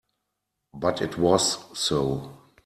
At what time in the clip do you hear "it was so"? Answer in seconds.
1.03-2.35